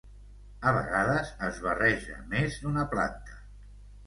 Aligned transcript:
A 0.71 0.71
vegades 0.77 1.29
es 1.49 1.59
barreja 1.67 2.17
més 2.33 2.59
d'una 2.65 2.89
planta. 2.97 3.39